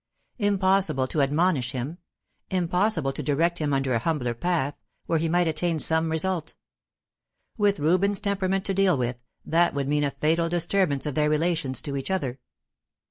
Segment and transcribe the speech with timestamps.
[0.39, 1.99] Impossible to admonish him;
[2.49, 4.73] impossible to direct him on a humbler path,
[5.05, 6.55] where he might attain some result.
[7.55, 11.83] With Reuben's temperament to deal with, that would mean a fatal disturbance of their relations
[11.83, 12.39] to each other.